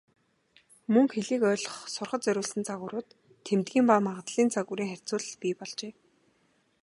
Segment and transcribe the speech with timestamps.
[0.93, 3.07] Мөн хэлийг ойлгох, сурахад зориулсан загварууд,
[3.45, 5.93] тэмдгийн ба магадлалын загварын харьцуулал бий болжээ.